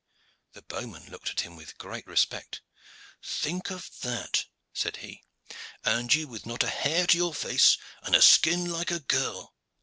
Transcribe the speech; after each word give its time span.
The 0.53 0.63
bowman 0.63 1.11
looked 1.11 1.29
at 1.29 1.41
him 1.41 1.55
with 1.55 1.77
great 1.77 2.07
respect. 2.07 2.61
"Think 3.21 3.69
of 3.69 3.87
that!" 4.01 4.45
said 4.73 4.97
he. 4.97 5.21
"And 5.85 6.11
you 6.11 6.27
with 6.27 6.47
not 6.47 6.63
a 6.63 6.69
hair 6.69 7.05
to 7.05 7.17
your 7.19 7.35
face, 7.35 7.77
and 8.01 8.15
a 8.15 8.21
skin 8.23 8.65
like 8.65 8.89
a 8.89 9.01
girl. 9.01 9.53